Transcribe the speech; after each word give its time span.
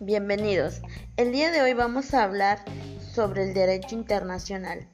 Bienvenidos. 0.00 0.80
El 1.18 1.32
día 1.32 1.50
de 1.50 1.60
hoy 1.60 1.74
vamos 1.74 2.14
a 2.14 2.24
hablar 2.24 2.64
sobre 3.14 3.44
el 3.44 3.52
derecho 3.52 3.94
internacional. 3.94 4.88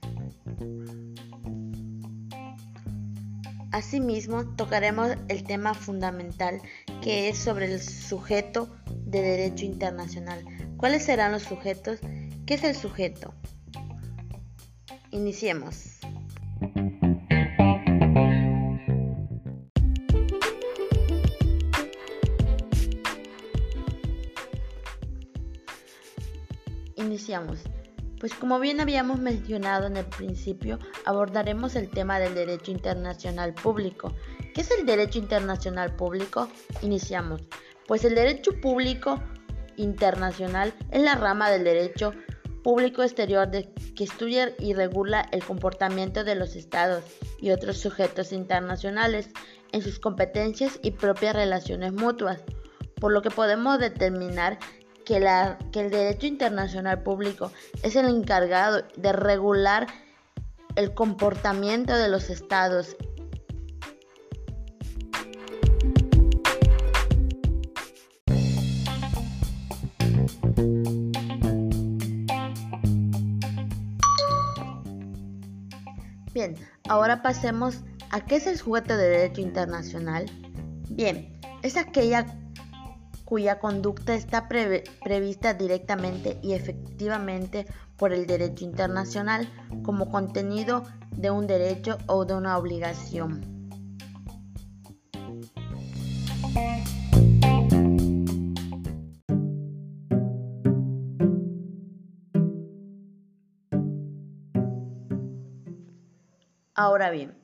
Asimismo, 3.71 4.45
tocaremos 4.57 5.13
el 5.29 5.45
tema 5.45 5.73
fundamental 5.73 6.61
que 7.01 7.29
es 7.29 7.39
sobre 7.39 7.73
el 7.73 7.81
sujeto 7.81 8.69
de 9.07 9.23
derecho 9.23 9.65
internacional. 9.65 10.45
¿Cuáles 10.79 11.05
serán 11.05 11.33
los 11.33 11.43
sujetos? 11.43 11.99
¿Qué 12.47 12.55
es 12.55 12.63
el 12.63 12.77
sujeto? 12.77 13.35
Iniciemos. 15.11 15.99
Iniciamos. 26.95 27.59
Pues 28.21 28.35
como 28.35 28.61
bien 28.61 28.81
habíamos 28.81 29.19
mencionado 29.19 29.89
en 29.89 29.97
el 29.97 30.07
principio, 30.07 30.79
abordaremos 31.05 31.75
el 31.75 31.91
tema 31.91 32.21
del 32.21 32.37
derecho 32.37 32.71
internacional 32.71 33.53
público. 33.53 34.15
¿Qué 34.55 34.61
es 34.61 34.71
el 34.71 34.87
derecho 34.87 35.19
internacional 35.19 35.97
público? 35.97 36.49
Iniciamos. 36.83 37.43
Pues 37.89 38.05
el 38.05 38.15
derecho 38.15 38.61
público 38.61 39.21
internacional 39.79 40.75
es 40.91 41.03
la 41.03 41.15
rama 41.15 41.51
del 41.51 41.65
derecho 41.65 42.13
público 42.63 43.03
exterior 43.03 43.49
que 43.51 44.05
estudia 44.05 44.53
y 44.59 44.75
regula 44.75 45.27
el 45.33 45.43
comportamiento 45.43 46.25
de 46.25 46.35
los 46.35 46.57
estados 46.57 47.03
y 47.41 47.51
otros 47.51 47.79
sujetos 47.79 48.33
internacionales 48.33 49.31
en 49.73 49.83
sus 49.83 49.99
competencias 49.99 50.79
y 50.83 50.91
propias 50.91 51.35
relaciones 51.35 51.93
mutuas, 51.93 52.43
por 53.01 53.13
lo 53.13 53.23
que 53.23 53.31
podemos 53.31 53.79
determinar 53.79 54.59
que, 55.05 55.21
la, 55.21 55.59
que 55.73 55.81
el 55.81 55.91
derecho 55.91 56.27
internacional 56.27 57.03
público 57.03 57.53
es 57.83 57.97
el 57.97 58.07
encargado 58.07 58.83
de 58.97 59.13
regular 59.13 59.87
el 60.77 60.95
comportamiento 60.95 61.97
de 61.97 62.09
los 62.09 62.31
estados 62.31 62.97
ahora 76.89 77.23
pasemos 77.23 77.85
a 78.11 78.21
qué 78.21 78.37
es 78.37 78.47
el 78.47 78.59
sujeto 78.59 78.97
de 78.97 79.09
derecho 79.09 79.41
internacional. 79.41 80.27
Bien, 80.91 81.39
es 81.63 81.77
aquella 81.77 82.27
cuya 83.25 83.59
conducta 83.59 84.15
está 84.15 84.49
prevista 84.49 85.53
directamente 85.53 86.39
y 86.43 86.55
efectivamente 86.55 87.67
por 87.99 88.13
el 88.13 88.27
derecho 88.27 88.65
internacional 88.65 89.49
como 89.83 90.11
contenido 90.11 90.85
de 91.13 91.31
un 91.31 91.47
derecho 91.47 91.99
o 92.07 92.25
de 92.25 92.35
una 92.35 92.57
obligación. 92.57 93.59
Ahora 106.79 107.11
bien, 107.11 107.35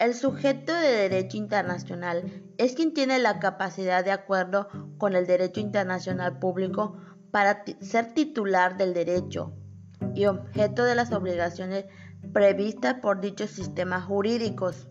el 0.00 0.14
sujeto 0.14 0.74
de 0.74 1.08
derecho 1.08 1.36
internacional 1.36 2.42
es 2.58 2.74
quien 2.74 2.92
tiene 2.92 3.20
la 3.20 3.38
capacidad 3.38 4.04
de 4.04 4.10
acuerdo 4.10 4.66
con 4.98 5.14
el 5.14 5.28
derecho 5.28 5.60
internacional 5.60 6.40
público 6.40 6.96
para 7.30 7.62
ser 7.80 8.14
titular 8.14 8.76
del 8.76 8.92
derecho 8.92 9.52
y 10.12 10.24
objeto 10.24 10.82
de 10.82 10.96
las 10.96 11.12
obligaciones 11.12 11.84
previstas 12.32 12.94
por 12.94 13.20
dichos 13.20 13.50
sistemas 13.50 14.06
jurídicos. 14.06 14.88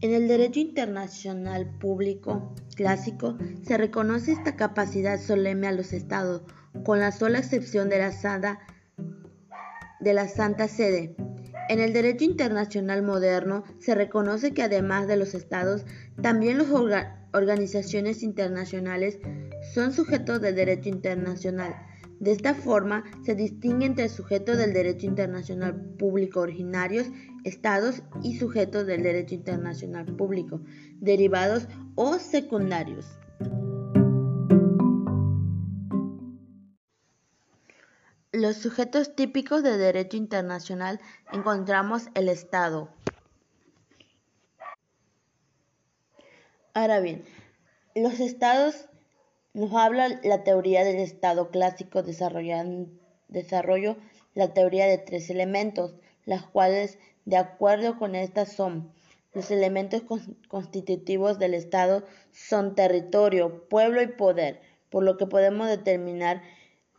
En 0.00 0.12
el 0.12 0.26
derecho 0.26 0.58
internacional 0.58 1.78
público 1.78 2.52
clásico 2.74 3.38
se 3.62 3.78
reconoce 3.78 4.32
esta 4.32 4.56
capacidad 4.56 5.20
solemne 5.20 5.68
a 5.68 5.72
los 5.72 5.92
estados, 5.92 6.42
con 6.86 7.00
la 7.00 7.10
sola 7.10 7.40
excepción 7.40 7.88
de 7.88 7.98
la 7.98 8.12
Santa 8.12 8.60
de 9.98 10.14
la 10.14 10.28
Santa 10.28 10.68
Sede. 10.68 11.16
En 11.68 11.80
el 11.80 11.92
derecho 11.92 12.24
internacional 12.24 13.02
moderno 13.02 13.64
se 13.80 13.96
reconoce 13.96 14.54
que 14.54 14.62
además 14.62 15.08
de 15.08 15.16
los 15.16 15.34
estados, 15.34 15.84
también 16.22 16.58
las 16.58 16.68
organizaciones 17.32 18.22
internacionales 18.22 19.18
son 19.74 19.92
sujetos 19.92 20.40
del 20.40 20.54
derecho 20.54 20.88
internacional. 20.88 21.74
De 22.20 22.30
esta 22.30 22.54
forma, 22.54 23.02
se 23.24 23.34
distingue 23.34 23.86
entre 23.86 24.08
sujetos 24.08 24.56
del 24.56 24.72
derecho 24.72 25.06
internacional 25.06 25.74
público 25.98 26.38
originarios, 26.38 27.08
estados 27.42 28.04
y 28.22 28.38
sujetos 28.38 28.86
del 28.86 29.02
derecho 29.02 29.34
internacional 29.34 30.06
público, 30.14 30.60
derivados 31.00 31.66
o 31.96 32.20
secundarios. 32.20 33.18
Los 38.36 38.58
sujetos 38.58 39.16
típicos 39.16 39.62
de 39.62 39.78
derecho 39.78 40.18
internacional 40.18 41.00
encontramos 41.32 42.08
el 42.12 42.28
Estado. 42.28 42.90
Ahora 46.74 47.00
bien, 47.00 47.24
los 47.94 48.20
estados 48.20 48.90
nos 49.54 49.72
habla 49.72 50.20
la 50.22 50.44
teoría 50.44 50.84
del 50.84 50.96
Estado 50.96 51.48
clásico 51.50 52.02
desarrollo 52.02 53.96
la 54.34 54.52
teoría 54.52 54.84
de 54.84 54.98
tres 54.98 55.30
elementos, 55.30 55.94
las 56.26 56.42
cuales 56.42 56.98
de 57.24 57.38
acuerdo 57.38 57.98
con 57.98 58.14
estas 58.14 58.52
son 58.52 58.92
los 59.32 59.50
elementos 59.50 60.02
constitutivos 60.48 61.38
del 61.38 61.54
Estado 61.54 62.04
son 62.32 62.74
territorio, 62.74 63.66
pueblo 63.70 64.02
y 64.02 64.08
poder, 64.08 64.60
por 64.90 65.04
lo 65.04 65.16
que 65.16 65.24
podemos 65.24 65.68
determinar 65.68 66.42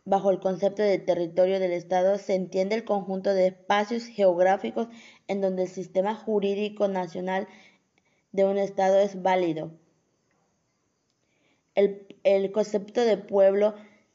Bajo 0.08 0.30
el 0.30 0.40
concepto 0.40 0.82
de 0.82 0.98
territorio 0.98 1.60
del 1.60 1.72
Estado 1.72 2.16
se 2.16 2.34
entiende 2.34 2.74
el 2.74 2.86
conjunto 2.86 3.34
de 3.34 3.48
espacios 3.48 4.06
geográficos 4.06 4.88
en 5.26 5.42
donde 5.42 5.64
el 5.64 5.68
sistema 5.68 6.14
jurídico 6.14 6.88
nacional 6.88 7.46
de 8.32 8.46
un 8.46 8.56
Estado 8.56 9.00
es 9.00 9.20
válido. 9.20 9.70
El, 11.74 12.52
concepto 12.52 13.02
de 13.02 13.18
pueblo 13.18 13.74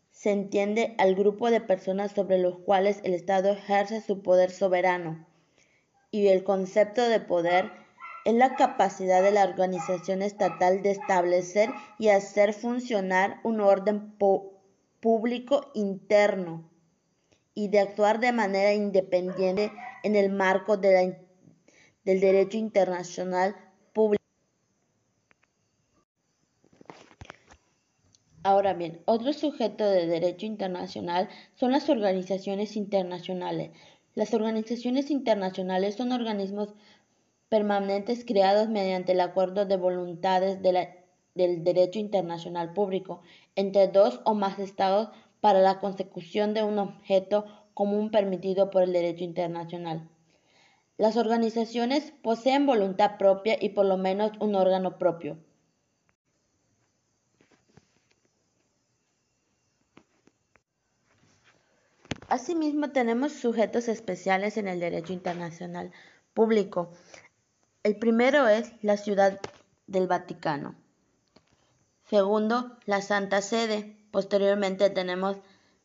se 0.09 0.31
entiende 0.31 0.95
al 0.97 1.13
grupo 1.13 1.51
de 1.51 1.61
personas 1.61 2.13
sobre 2.13 2.39
los 2.39 2.57
cuales 2.57 2.99
el 3.03 3.13
Estado 3.13 3.51
ejerce 3.51 4.01
su 4.01 4.23
poder 4.23 4.49
soberano. 4.49 5.27
Y 6.09 6.29
el 6.29 6.43
concepto 6.43 7.07
de 7.07 7.19
poder 7.19 7.71
es 8.25 8.33
la 8.33 8.55
capacidad 8.55 9.21
de 9.21 9.29
la 9.29 9.43
organización 9.43 10.23
estatal 10.23 10.81
de 10.81 10.89
establecer 10.89 11.69
y 11.99 12.07
hacer 12.07 12.53
funcionar 12.53 13.41
un 13.43 13.61
orden 13.61 14.17
público 15.03 15.69
interno 15.73 16.71
y 17.53 17.67
de 17.67 17.81
actuar 17.81 18.21
de 18.21 18.31
manera 18.31 18.73
independiente 18.73 19.69
en 20.01 20.15
el 20.15 20.31
marco 20.31 20.77
del 20.77 21.17
derecho 22.05 22.57
internacional 22.57 23.53
público. 23.91 24.23
Ahora 28.43 28.73
bien, 28.73 29.01
otro 29.03 29.33
sujeto 29.33 29.83
de 29.89 30.07
derecho 30.07 30.45
internacional 30.45 31.27
son 31.55 31.73
las 31.73 31.89
organizaciones 31.89 32.77
internacionales. 32.77 33.71
Las 34.15 34.33
organizaciones 34.33 35.11
internacionales 35.11 35.95
son 35.95 36.13
organismos 36.13 36.75
permanentes 37.49 38.23
creados 38.23 38.69
mediante 38.69 39.11
el 39.11 39.19
acuerdo 39.19 39.65
de 39.65 39.75
voluntades 39.75 40.61
de 40.61 40.71
la 40.71 41.02
del 41.35 41.63
derecho 41.63 41.99
internacional 41.99 42.73
público 42.73 43.21
entre 43.55 43.87
dos 43.87 44.21
o 44.25 44.33
más 44.33 44.59
estados 44.59 45.09
para 45.41 45.59
la 45.59 45.79
consecución 45.79 46.53
de 46.53 46.63
un 46.63 46.79
objeto 46.79 47.45
común 47.73 48.11
permitido 48.11 48.69
por 48.69 48.83
el 48.83 48.93
derecho 48.93 49.23
internacional. 49.23 50.09
Las 50.97 51.17
organizaciones 51.17 52.13
poseen 52.21 52.65
voluntad 52.65 53.17
propia 53.17 53.57
y 53.59 53.69
por 53.69 53.85
lo 53.85 53.97
menos 53.97 54.31
un 54.39 54.55
órgano 54.55 54.97
propio. 54.99 55.37
Asimismo, 62.29 62.91
tenemos 62.91 63.33
sujetos 63.33 63.87
especiales 63.87 64.57
en 64.57 64.67
el 64.67 64.79
derecho 64.79 65.13
internacional 65.13 65.91
público. 66.33 66.91
El 67.83 67.97
primero 67.97 68.47
es 68.47 68.71
la 68.81 68.97
Ciudad 68.97 69.39
del 69.87 70.07
Vaticano. 70.07 70.82
Segundo, 72.05 72.77
la 72.85 73.01
Santa 73.01 73.41
Sede. 73.41 73.97
Posteriormente 74.11 74.89
tenemos 74.89 75.37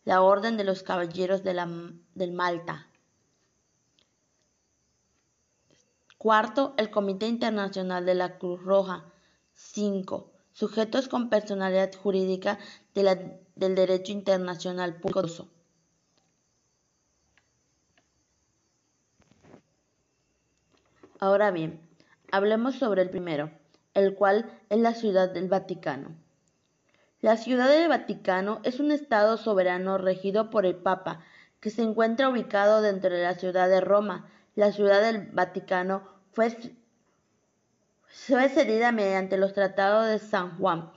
la 0.05 0.23
Orden 0.23 0.57
de 0.57 0.65
los 0.65 0.83
Caballeros 0.83 1.43
de 1.45 1.55
la, 1.55 1.69
del 2.15 2.33
Malta. 2.33 2.89
Cuarto, 6.19 6.75
el 6.77 6.91
Comité 6.91 7.27
Internacional 7.27 8.05
de 8.05 8.15
la 8.15 8.39
Cruz 8.39 8.63
Roja. 8.63 9.05
Cinco, 9.53 10.33
Sujetos 10.53 11.09
con 11.09 11.31
personalidad 11.31 11.93
jurídica 11.95 12.59
de 12.95 13.39
del 13.55 13.75
derecho 13.75 14.13
internacional 14.13 15.01
público. 15.01 15.49
Ahora 21.21 21.51
bien, 21.51 21.81
hablemos 22.31 22.77
sobre 22.77 23.03
el 23.03 23.11
primero, 23.11 23.51
el 23.99 24.15
cual 24.15 24.51
es 24.71 24.79
la 24.79 24.95
Ciudad 24.95 25.31
del 25.31 25.49
Vaticano. 25.49 26.17
La 27.21 27.37
Ciudad 27.37 27.69
del 27.69 27.89
Vaticano 27.89 28.61
es 28.63 28.79
un 28.79 28.93
Estado 28.93 29.37
soberano 29.37 29.99
regido 29.99 30.51
por 30.51 30.65
el 30.65 30.77
Papa, 30.77 31.21
que 31.61 31.71
se 31.71 31.83
encuentra 31.83 32.29
ubicado 32.29 32.81
dentro 32.81 33.11
de 33.11 33.23
la 33.23 33.35
ciudad 33.35 33.69
de 33.69 33.81
Roma. 33.81 34.31
La 34.55 34.71
Ciudad 34.71 35.03
del 35.03 35.27
Vaticano 35.33 36.09
fue, 36.31 36.57
cedida 38.09 38.93
mediante 38.93 39.37
los 39.37 39.53
tratados 39.53 40.07
de 40.07 40.21
San 40.21 40.57
Juan 40.59 40.93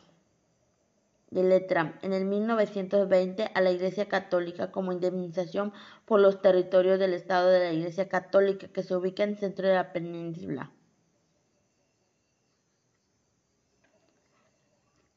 de 1.31 1.43
Letrán 1.43 1.97
en 2.01 2.13
el 2.13 2.25
1920 2.25 3.51
a 3.53 3.61
la 3.61 3.71
Iglesia 3.71 4.07
Católica 4.07 4.71
como 4.71 4.91
indemnización 4.91 5.73
por 6.05 6.19
los 6.19 6.41
territorios 6.41 6.99
del 6.99 7.13
Estado 7.13 7.49
de 7.49 7.59
la 7.59 7.71
Iglesia 7.71 8.09
Católica 8.09 8.67
que 8.67 8.83
se 8.83 8.95
ubica 8.95 9.23
en 9.23 9.31
el 9.31 9.37
centro 9.37 9.67
de 9.67 9.75
la 9.75 9.93
península. 9.93 10.71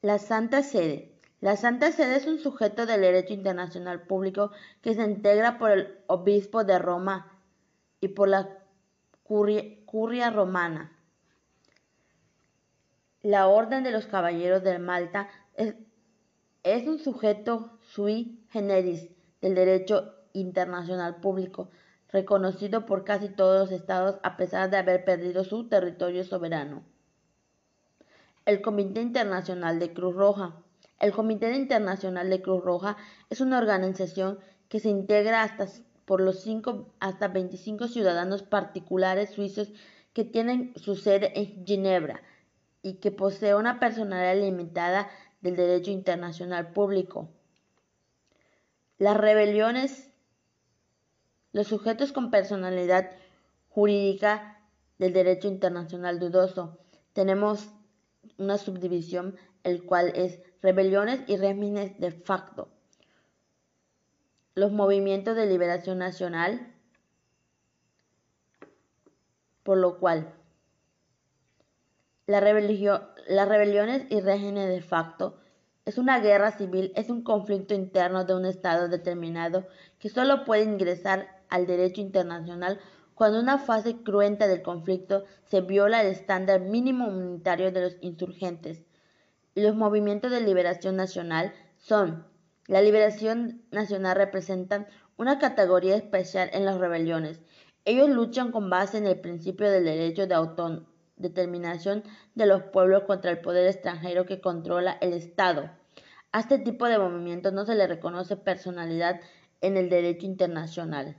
La 0.05 0.19
Santa 0.19 0.61
Sede. 0.61 1.17
La 1.41 1.57
Santa 1.57 1.91
Sede 1.91 2.17
es 2.17 2.27
un 2.27 2.37
sujeto 2.37 2.85
del 2.85 3.01
derecho 3.01 3.33
internacional 3.33 4.03
público 4.03 4.51
que 4.83 4.93
se 4.93 5.01
integra 5.01 5.57
por 5.57 5.71
el 5.71 5.97
obispo 6.05 6.63
de 6.63 6.77
Roma 6.77 7.41
y 8.01 8.09
por 8.09 8.29
la 8.29 8.59
curia, 9.23 10.29
romana. 10.29 10.95
La 13.23 13.47
Orden 13.47 13.83
de 13.83 13.89
los 13.89 14.05
Caballeros 14.05 14.61
de 14.61 14.77
Malta 14.77 15.27
es, 15.55 15.73
es 16.61 16.87
un 16.87 16.99
sujeto 16.99 17.79
sui 17.81 18.45
generis 18.51 19.09
del 19.41 19.55
derecho 19.55 20.13
internacional 20.33 21.15
público, 21.15 21.71
reconocido 22.09 22.85
por 22.85 23.05
casi 23.05 23.29
todos 23.29 23.59
los 23.59 23.71
estados 23.71 24.19
a 24.21 24.37
pesar 24.37 24.69
de 24.69 24.77
haber 24.77 25.03
perdido 25.03 25.43
su 25.43 25.67
territorio 25.67 26.23
soberano. 26.23 26.83
El 28.45 28.61
Comité 28.61 29.01
Internacional 29.01 29.79
de 29.79 29.91
Cruz 29.91 30.15
Roja. 30.15 30.55
El 30.99 31.11
Comité 31.11 31.53
Internacional 31.55 32.29
de 32.29 32.43
Cruz 32.43 32.63
Roja 32.63 32.95
es 33.31 33.41
una 33.41 33.57
organización 33.57 34.39
que 34.69 34.79
se 34.79 34.89
integra 34.89 35.41
hasta 35.41 35.67
por 36.05 36.21
los 36.21 36.41
cinco, 36.41 36.93
hasta 36.99 37.27
25 37.27 37.87
ciudadanos 37.87 38.43
particulares 38.43 39.31
suizos 39.31 39.73
que 40.13 40.23
tienen 40.23 40.73
su 40.75 40.95
sede 40.95 41.31
en 41.35 41.65
Ginebra 41.65 42.21
y 42.83 42.95
que 42.95 43.09
posee 43.09 43.55
una 43.55 43.79
personalidad 43.79 44.39
limitada 44.39 45.09
del 45.41 45.55
derecho 45.55 45.89
internacional 45.89 46.71
público. 46.71 47.29
Las 48.99 49.17
rebeliones, 49.17 50.11
los 51.51 51.65
sujetos 51.65 52.11
con 52.11 52.29
personalidad 52.29 53.09
jurídica 53.69 54.61
del 54.99 55.13
derecho 55.13 55.47
internacional 55.47 56.19
dudoso. 56.19 56.77
Tenemos 57.13 57.69
una 58.37 58.57
subdivisión, 58.57 59.35
el 59.63 59.83
cual 59.83 60.11
es 60.15 60.39
rebeliones 60.61 61.21
y 61.27 61.37
regímenes 61.37 61.99
de 61.99 62.11
facto. 62.11 62.69
Los 64.53 64.71
movimientos 64.71 65.35
de 65.35 65.45
liberación 65.45 65.99
nacional, 65.99 66.73
por 69.63 69.77
lo 69.77 69.99
cual 69.99 70.33
la 72.27 72.39
las 72.39 73.47
rebeliones 73.47 74.05
y 74.09 74.19
regímenes 74.21 74.69
de 74.69 74.81
facto 74.81 75.39
es 75.85 75.99
una 75.99 76.19
guerra 76.19 76.51
civil, 76.51 76.91
es 76.95 77.11
un 77.11 77.21
conflicto 77.21 77.75
interno 77.75 78.25
de 78.25 78.33
un 78.33 78.45
Estado 78.45 78.89
determinado 78.89 79.67
que 79.99 80.09
solo 80.09 80.43
puede 80.43 80.63
ingresar 80.63 81.43
al 81.49 81.67
derecho 81.67 82.01
internacional 82.01 82.79
cuando 83.15 83.39
una 83.39 83.57
fase 83.57 84.03
cruenta 84.03 84.47
del 84.47 84.61
conflicto 84.61 85.23
se 85.45 85.61
viola 85.61 86.01
el 86.01 86.07
estándar 86.07 86.61
mínimo 86.61 87.07
humanitario 87.07 87.71
de 87.71 87.81
los 87.81 87.97
insurgentes. 88.01 88.83
Los 89.55 89.75
movimientos 89.75 90.31
de 90.31 90.41
liberación 90.41 90.97
nacional 90.97 91.53
son 91.77 92.25
la 92.67 92.81
liberación 92.81 93.61
nacional 93.71 94.15
representan 94.15 94.87
una 95.17 95.37
categoría 95.37 95.95
especial 95.95 96.49
en 96.51 96.65
las 96.65 96.79
rebeliones. 96.79 97.39
Ellos 97.85 98.09
luchan 98.09 98.51
con 98.51 98.71
base 98.71 98.97
en 98.97 99.05
el 99.05 99.19
principio 99.19 99.69
del 99.69 99.85
derecho 99.85 100.25
de 100.25 100.33
autodeterminación 100.33 102.03
de 102.33 102.47
los 102.47 102.63
pueblos 102.63 103.03
contra 103.03 103.29
el 103.29 103.39
poder 103.39 103.67
extranjero 103.67 104.25
que 104.25 104.41
controla 104.41 104.97
el 104.99 105.13
Estado. 105.13 105.69
A 106.31 106.39
este 106.39 106.57
tipo 106.57 106.87
de 106.87 106.97
movimientos 106.97 107.53
no 107.53 107.65
se 107.65 107.75
le 107.75 107.85
reconoce 107.85 108.35
personalidad 108.35 109.21
en 109.61 109.77
el 109.77 109.89
derecho 109.89 110.25
internacional. 110.25 111.15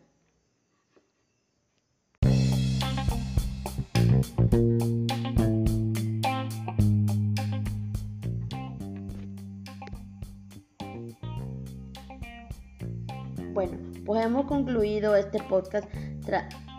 Concluido 14.46 15.16
este 15.16 15.42
podcast 15.42 15.88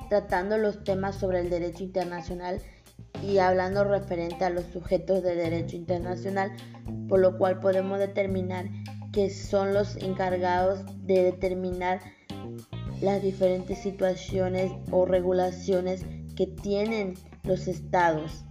tratando 0.10 0.58
los 0.58 0.84
temas 0.84 1.16
sobre 1.16 1.42
el 1.42 1.50
derecho 1.50 1.84
internacional 1.84 2.62
y 3.24 3.40
hablando 3.40 3.84
referente 3.84 4.46
a 4.46 4.50
los 4.50 4.66
sujetos 4.66 5.24
de 5.24 5.36
derecho 5.36 5.76
internacional, 5.76 6.52
por 7.10 7.20
lo 7.20 7.38
cual 7.38 7.60
podemos 7.60 8.00
determinar 8.00 8.66
que 9.12 9.30
son 9.30 9.74
los 9.74 9.96
encargados 9.98 10.86
de 11.06 11.24
determinar 11.24 12.00
las 13.02 13.22
diferentes 13.22 13.80
situaciones 13.80 14.72
o 14.92 15.06
regulaciones 15.06 16.06
que 16.36 16.48
tienen 16.48 17.16
los 17.44 17.68
estados. 17.68 18.44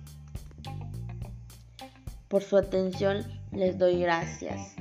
Por 2.28 2.42
su 2.42 2.56
atención 2.56 3.24
les 3.52 3.78
doy 3.78 4.00
gracias. 4.00 4.76